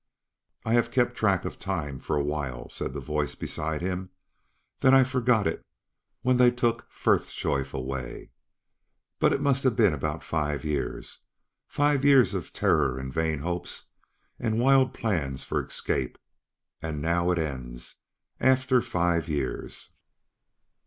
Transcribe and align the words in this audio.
"I 0.65 0.81
kept 0.81 1.15
track 1.15 1.45
of 1.45 1.59
time 1.59 1.99
for 1.99 2.15
a 2.15 2.23
while," 2.23 2.69
said 2.71 2.93
the 2.93 2.99
voice 2.99 3.35
beside 3.35 3.81
him; 3.83 4.09
"then 4.79 4.95
I 4.95 5.03
forgot 5.03 5.45
it 5.45 5.63
when 6.23 6.37
they 6.37 6.49
took 6.49 6.87
Frithjof 6.89 7.71
away. 7.71 8.31
But 9.19 9.31
it 9.31 9.41
must 9.41 9.75
be 9.75 9.85
about 9.85 10.23
five 10.23 10.65
years. 10.65 11.19
Five 11.67 12.03
years 12.03 12.33
of 12.33 12.51
terror 12.51 12.97
and 12.97 13.13
vain 13.13 13.41
hopes 13.41 13.89
and 14.39 14.57
wild 14.57 14.91
plans 14.95 15.43
for 15.43 15.63
escape! 15.63 16.17
And 16.81 16.99
now 16.99 17.29
it 17.29 17.37
ends 17.37 17.97
after 18.39 18.81
five 18.81 19.29
years!" 19.29 19.89